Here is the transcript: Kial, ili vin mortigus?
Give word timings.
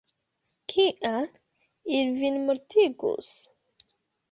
Kial, 0.73 1.27
ili 1.99 2.17
vin 2.23 2.41
mortigus? 2.49 3.31